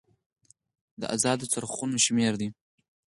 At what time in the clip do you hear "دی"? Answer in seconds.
2.39-2.47